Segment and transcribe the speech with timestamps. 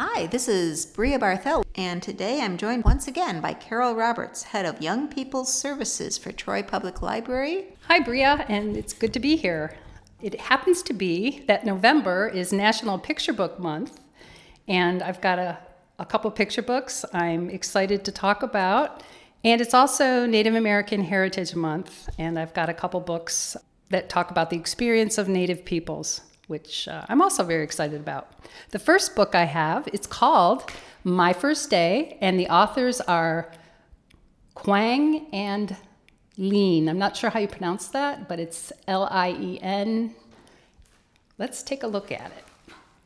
[0.00, 4.64] Hi, this is Bria Barthel, and today I'm joined once again by Carol Roberts, head
[4.64, 7.74] of Young People's Services for Troy Public Library.
[7.88, 9.76] Hi, Bria, and it's good to be here.
[10.22, 13.98] It happens to be that November is National Picture Book Month,
[14.68, 15.58] and I've got a,
[15.98, 19.02] a couple picture books I'm excited to talk about.
[19.42, 23.56] And it's also Native American Heritage Month, and I've got a couple books
[23.90, 28.32] that talk about the experience of Native peoples, which uh, I'm also very excited about.
[28.70, 30.70] The first book I have, it's called
[31.04, 33.52] My First Day, and the authors are
[34.54, 35.76] Quang and
[36.36, 36.88] Lean.
[36.88, 40.14] I'm not sure how you pronounce that, but it's L I E N.
[41.38, 42.44] Let's take a look at it.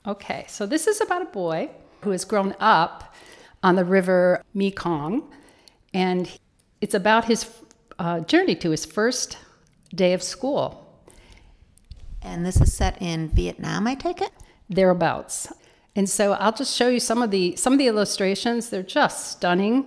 [0.07, 1.71] Okay, so this is about a boy
[2.03, 3.15] who has grown up
[3.63, 5.31] on the river Mekong
[5.95, 6.39] and
[6.81, 7.49] it's about his
[7.99, 9.39] uh, journey to his first
[9.95, 10.82] day of school.
[12.23, 14.31] And this is set in Vietnam, I take it?
[14.69, 15.53] Thereabouts.
[15.95, 18.71] And so I'll just show you some of the some of the illustrations.
[18.71, 19.87] They're just stunning.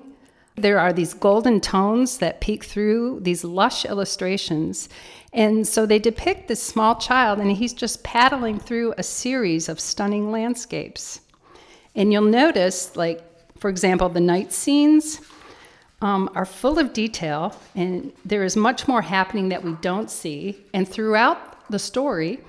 [0.55, 4.87] There are these golden tones that peek through these lush illustrations.
[5.34, 9.82] And so they depict this small child, and he's just paddling through a series of
[9.82, 11.20] stunning landscapes.
[11.93, 13.21] And you'll notice, like,
[13.57, 15.20] for example, the night scenes
[16.01, 20.63] um, are full of detail, and there is much more happening that we don't see.
[20.73, 22.40] And throughout the story,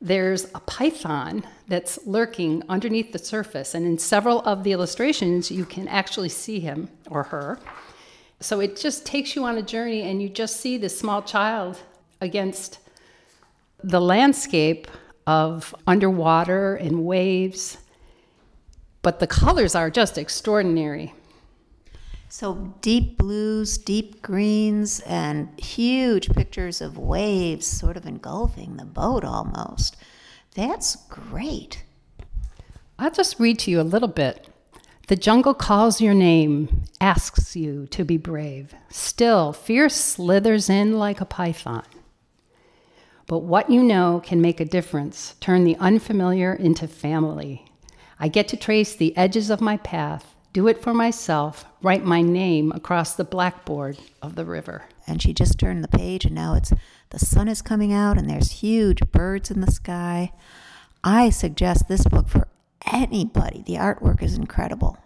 [0.00, 3.74] there's a python that's lurking underneath the surface.
[3.74, 7.58] And in several of the illustrations, you can actually see him or her.
[8.40, 11.78] So it just takes you on a journey, and you just see this small child
[12.20, 12.78] against
[13.82, 14.86] the landscape
[15.26, 17.78] of underwater and waves.
[19.02, 21.14] But the colors are just extraordinary.
[22.30, 29.24] So deep blues, deep greens, and huge pictures of waves sort of engulfing the boat
[29.24, 29.96] almost.
[30.54, 31.84] That's great.
[32.98, 34.48] I'll just read to you a little bit.
[35.06, 38.74] The jungle calls your name, asks you to be brave.
[38.90, 41.84] Still, fear slithers in like a python.
[43.26, 47.64] But what you know can make a difference, turn the unfamiliar into family.
[48.20, 52.22] I get to trace the edges of my path do it for myself, write my
[52.22, 54.84] name across the blackboard of the river.
[55.06, 56.72] And she just turned the page, and now it's
[57.10, 60.32] the sun is coming out, and there's huge birds in the sky.
[61.02, 62.48] I suggest this book for
[62.92, 63.62] anybody.
[63.66, 64.98] The artwork is incredible.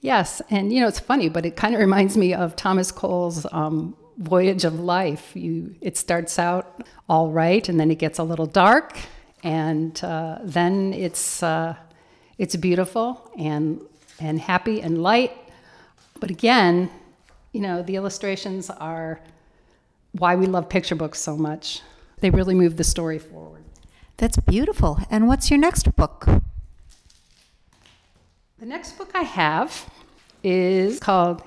[0.00, 3.46] Yes, and you know it's funny, but it kind of reminds me of Thomas Cole's
[3.52, 5.36] um, Voyage of Life.
[5.36, 8.98] You, it starts out all right, and then it gets a little dark,
[9.44, 11.76] and uh, then it's uh,
[12.38, 13.80] it's beautiful and
[14.22, 15.36] and happy and light.
[16.20, 16.90] But again,
[17.52, 19.20] you know, the illustrations are
[20.12, 21.80] why we love picture books so much.
[22.20, 23.64] They really move the story forward.
[24.16, 25.00] That's beautiful.
[25.10, 26.26] And what's your next book?
[28.58, 29.90] The next book I have
[30.44, 31.42] is called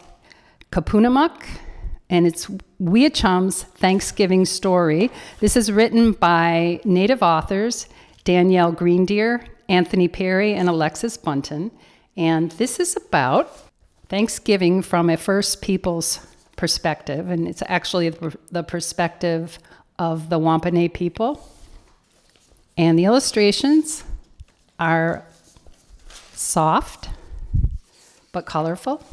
[0.71, 1.45] Keepunumuk,
[2.09, 2.47] and it's
[2.81, 5.09] Wiyachum's Thanksgiving Story.
[5.39, 7.87] This is written by Native authors
[8.25, 11.71] Danielle Greendeer, Anthony Perry, and Alexis Bunten.
[12.17, 13.51] And this is about
[14.07, 18.09] Thanksgiving from a First Peoples perspective, and it's actually
[18.51, 19.59] the perspective
[19.99, 21.49] of the Wampanoag people.
[22.77, 24.03] And the illustrations
[24.79, 25.25] are
[26.33, 27.09] soft
[28.31, 29.03] but colorful.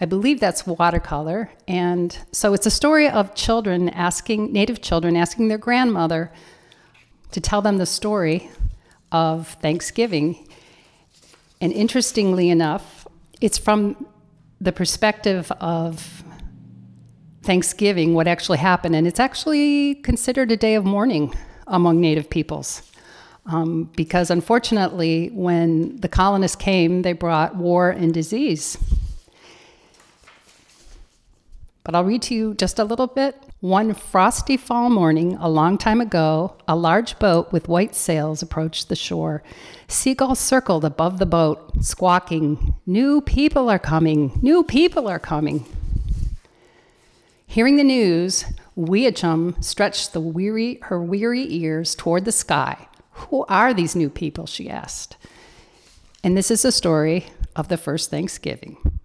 [0.00, 1.50] I believe that's watercolor.
[1.68, 6.32] And so it's a story of children asking, native children asking their grandmother
[7.30, 8.50] to tell them the story
[9.12, 10.48] of Thanksgiving.
[11.62, 13.06] And interestingly enough,
[13.40, 14.04] it's from
[14.60, 16.24] the perspective of
[17.44, 18.96] Thanksgiving, what actually happened.
[18.96, 21.32] And it's actually considered a day of mourning
[21.68, 22.82] among Native peoples.
[23.46, 28.76] Um, because unfortunately, when the colonists came, they brought war and disease.
[31.84, 33.40] But I'll read to you just a little bit.
[33.62, 38.88] One frosty fall morning, a long time ago, a large boat with white sails approached
[38.88, 39.44] the shore.
[39.86, 44.36] Seagulls circled above the boat, squawking, New people are coming!
[44.42, 45.64] New people are coming!
[47.46, 48.46] Hearing the news,
[48.76, 52.88] Wiyachum stretched the weary, her weary ears toward the sky.
[53.12, 54.46] Who are these new people?
[54.46, 55.16] she asked.
[56.24, 58.98] And this is a story of the first Thanksgiving.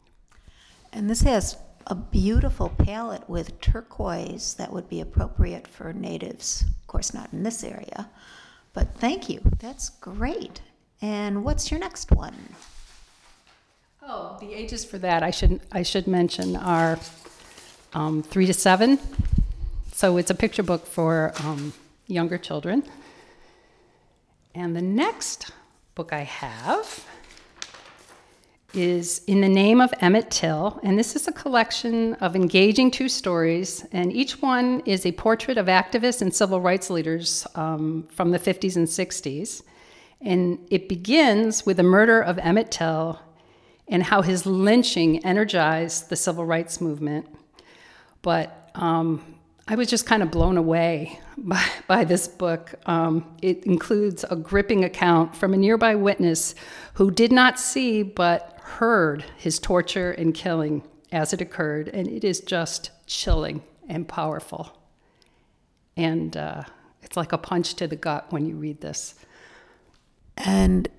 [0.92, 6.64] And this has a beautiful palette with turquoise that would be appropriate for natives.
[6.82, 8.10] Of course, not in this area,
[8.74, 9.42] but thank you.
[9.60, 10.62] That's great.
[11.02, 12.36] And what's your next one?
[14.02, 17.00] Oh, the ages for that I should I should mention are
[17.94, 19.00] um, three to seven.
[19.94, 21.74] So it's a picture book for um,
[22.08, 22.84] younger children.
[24.54, 25.52] And the next
[25.96, 27.06] book I have
[28.74, 33.08] is In the Name of Emmett Till, and this is a collection of engaging true
[33.08, 38.32] stories, and each one is a portrait of activists and civil rights leaders um, from
[38.32, 39.64] the 50s and 60s.
[40.20, 43.22] And it begins with the murder of Emmett Till
[43.88, 47.28] and how his lynching energized the civil rights movement.
[48.22, 49.36] But um,
[49.68, 52.74] I was just kind of blown away by, by this book.
[52.86, 56.56] Um, it includes a gripping account from a nearby witness
[56.96, 62.24] who did not see but heard his torture and killing as it occurred, and it
[62.24, 64.78] is just chilling and powerful.
[65.96, 66.64] And uh,
[67.02, 69.16] it's like a punch to the gut when you read this.
[70.38, 70.90] And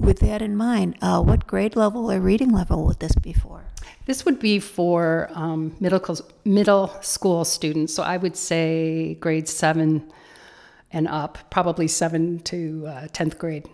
[0.00, 3.64] with that in mind, uh, what grade level or reading level would this be for?
[4.06, 6.02] This would be for um, middle,
[6.44, 7.94] middle school students.
[7.94, 10.10] So I would say grade seven
[10.90, 13.68] and up, probably seven to uh, 10th grade.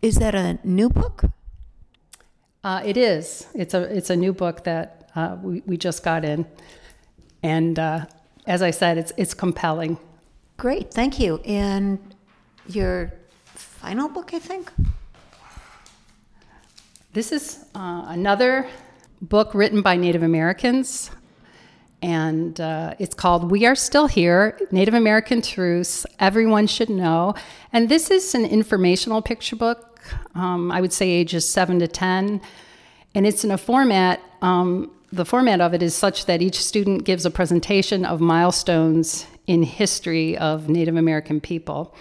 [0.00, 1.24] Is that a new book?
[2.62, 3.46] Uh, it is.
[3.54, 6.44] It's a it's a new book that uh, we we just got in,
[7.42, 8.04] and uh,
[8.46, 9.98] as I said, it's it's compelling.
[10.58, 11.38] Great, thank you.
[11.46, 11.98] And
[12.68, 13.14] your
[13.46, 14.70] final book, I think.
[17.14, 18.68] This is uh, another
[19.22, 21.10] book written by Native Americans,
[22.02, 27.34] and uh, it's called We Are Still Here Native American Truths Everyone Should Know.
[27.72, 29.89] And this is an informational picture book
[30.34, 32.40] um, I would say ages seven to 10.
[33.14, 37.04] And it's in a format, um, the format of it is such that each student
[37.04, 41.94] gives a presentation of milestones in history of Native American people.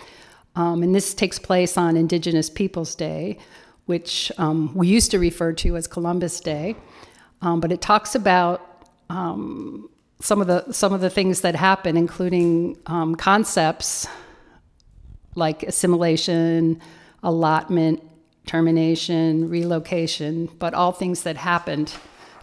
[0.55, 3.37] Um, and this takes place on Indigenous Peoples Day,
[3.85, 6.75] which um, we used to refer to as Columbus Day.
[7.41, 9.89] Um, but it talks about um,
[10.21, 12.75] some of the some of the things that happen, including
[13.17, 14.07] concepts
[15.35, 16.81] like assimilation,
[17.23, 18.01] allotment,
[18.45, 21.93] termination, relocation, but all things that happened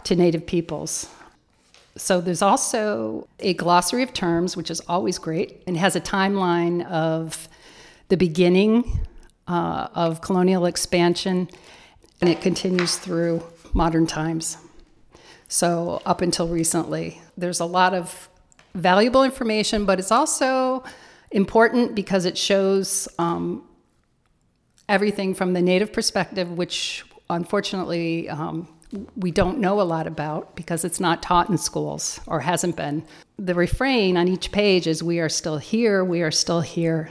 [0.03, 1.09] to Native peoples.
[1.97, 6.85] So there's also a glossary of terms, which is always great, and has a timeline
[6.89, 7.49] of
[8.09, 9.05] the beginning
[9.47, 11.49] uh, of colonial expansion,
[12.21, 13.43] and it continues through
[13.73, 14.57] modern times.
[15.47, 18.29] So up until recently, there's a lot of
[18.75, 20.83] valuable information, but it's also
[21.31, 23.66] important because it shows um,
[24.89, 28.67] everything from the native perspective, which unfortunately um,
[29.15, 33.03] we don't know a lot about because it's not taught in schools or hasn't been.
[33.37, 37.09] The refrain on each page is We are still here, we are still here.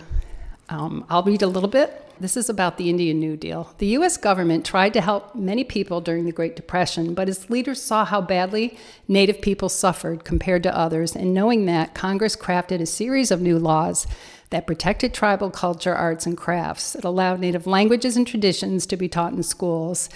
[0.69, 2.02] Um, I'll read a little bit.
[2.19, 3.75] This is about the Indian New Deal.
[3.76, 4.17] The U.S.
[4.17, 8.22] government tried to help many people during the Great Depression, but its leaders saw how
[8.22, 13.43] badly Native people suffered compared to others, and knowing that, Congress crafted a series of
[13.43, 14.06] new laws
[14.50, 16.94] that protected tribal culture, arts, and crafts.
[16.94, 20.08] It allowed Native languages and traditions to be taught in schools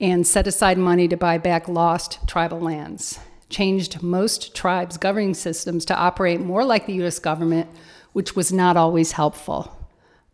[0.00, 3.18] and set aside money to buy back lost tribal lands.
[3.48, 7.68] Changed most tribes' governing systems to operate more like the US government,
[8.12, 9.72] which was not always helpful.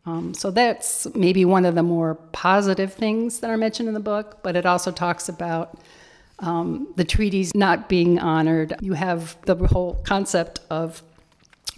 [0.05, 4.01] Um, so that's maybe one of the more positive things that are mentioned in the
[4.01, 5.79] book, but it also talks about
[6.41, 8.75] um, the treaties not being honored.
[8.81, 11.03] You have the whole concept of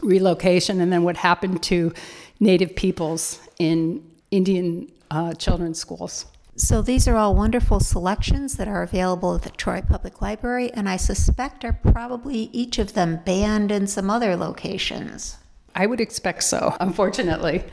[0.05, 1.93] relocation and then what happened to
[2.41, 6.27] Native peoples in Indian uh, children's schools.
[6.57, 10.89] So these are all wonderful selections that are available at the Troy Public Library, and
[10.89, 15.37] I suspect are probably each of them banned in some other locations.
[15.75, 17.65] I would expect so, unfortunately.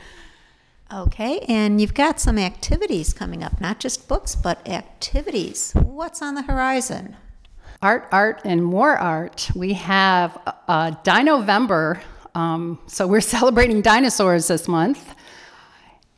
[0.92, 5.72] Okay, and you've got some activities coming up, not just books, but activities.
[5.74, 7.16] What's on the horizon?
[7.80, 9.50] Art, art, and more art.
[9.54, 12.00] We have uh, Dinovember
[12.34, 15.14] um, so we're celebrating dinosaurs this month.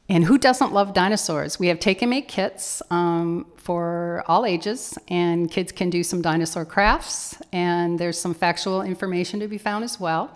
[0.09, 1.59] And who doesn't love dinosaurs?
[1.59, 6.21] We have take and make kits um, for all ages, and kids can do some
[6.21, 10.31] dinosaur crafts, and there's some factual information to be found as well.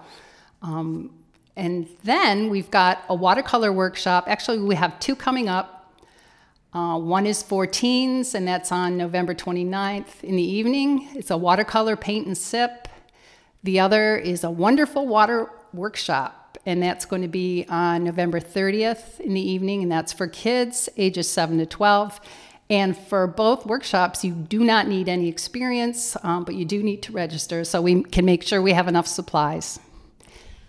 [0.62, 1.10] Um,
[1.54, 4.24] and then we've got a watercolor workshop.
[4.26, 5.92] Actually, we have two coming up.
[6.72, 11.08] Uh, one is for teens, and that's on November 29th in the evening.
[11.14, 12.88] It's a watercolor paint and sip.
[13.64, 19.20] The other is a wonderful water workshop, and that's going to be on November 30th
[19.20, 22.20] in the evening, and that's for kids ages 7 to 12.
[22.70, 27.02] And for both workshops, you do not need any experience, um, but you do need
[27.02, 29.80] to register so we can make sure we have enough supplies.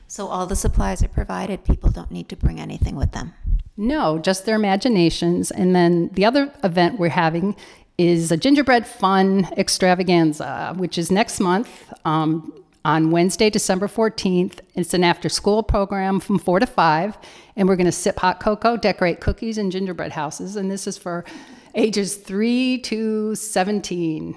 [0.07, 3.33] So all the supplies are provided, people don't need to bring anything with them?
[3.77, 5.51] No, just their imaginations.
[5.51, 7.55] And then the other event we're having
[7.97, 11.93] is a gingerbread fun extravaganza, which is next month.
[12.05, 14.59] Um, on Wednesday, December 14th.
[14.75, 17.17] It's an after school program from 4 to 5,
[17.55, 20.97] and we're going to sip hot cocoa, decorate cookies and gingerbread houses, and this is
[20.97, 21.25] for
[21.75, 24.35] ages 3 to 17.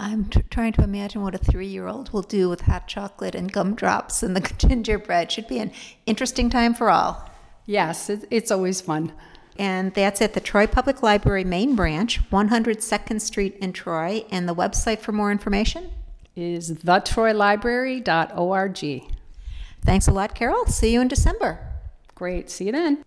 [0.00, 3.34] I'm tr- trying to imagine what a three year old will do with hot chocolate
[3.34, 5.30] and gumdrops and the gingerbread.
[5.30, 5.72] Should be an
[6.06, 7.30] interesting time for all.
[7.64, 9.12] Yes, it, it's always fun.
[9.56, 14.24] And that's at the Troy Public Library main branch, 100 Second Street in Troy.
[14.30, 15.90] And the website for more information?
[16.36, 19.02] Is thetroylibrary.org.
[19.84, 20.66] Thanks a lot, Carol.
[20.66, 21.60] See you in December.
[22.14, 22.50] Great.
[22.50, 22.98] See you then.